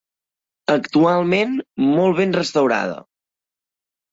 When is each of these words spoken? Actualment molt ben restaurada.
Actualment 0.75 1.53
molt 1.99 2.17
ben 2.23 2.33
restaurada. 2.39 2.99